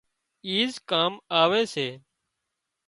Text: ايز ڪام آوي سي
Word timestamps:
ايز 0.47 0.73
ڪام 0.89 1.13
آوي 1.41 1.63
سي 1.73 1.87